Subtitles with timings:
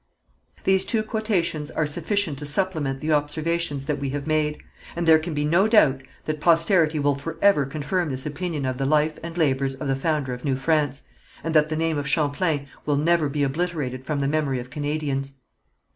[0.63, 4.57] These two quotations are sufficient to supplement the observations that we have made,
[4.95, 8.87] and there can be no doubt that posterity will forever confirm this opinion of the
[8.87, 11.03] life and labours of the founder of New France,
[11.43, 15.33] and that the name of Champlain will never be obliterated from the memory of Canadians.